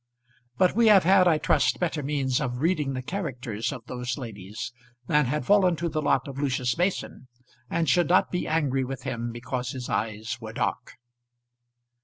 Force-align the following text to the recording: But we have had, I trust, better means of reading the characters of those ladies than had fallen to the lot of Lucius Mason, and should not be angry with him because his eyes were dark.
But 0.57 0.75
we 0.75 0.87
have 0.87 1.03
had, 1.03 1.27
I 1.27 1.37
trust, 1.37 1.79
better 1.79 2.01
means 2.01 2.41
of 2.41 2.57
reading 2.57 2.93
the 2.93 3.03
characters 3.03 3.71
of 3.71 3.85
those 3.85 4.17
ladies 4.17 4.73
than 5.05 5.25
had 5.25 5.45
fallen 5.45 5.75
to 5.75 5.89
the 5.89 6.01
lot 6.01 6.27
of 6.27 6.39
Lucius 6.39 6.75
Mason, 6.75 7.27
and 7.69 7.87
should 7.87 8.09
not 8.09 8.31
be 8.31 8.47
angry 8.47 8.83
with 8.83 9.03
him 9.03 9.31
because 9.31 9.73
his 9.73 9.89
eyes 9.89 10.39
were 10.41 10.53
dark. 10.53 10.93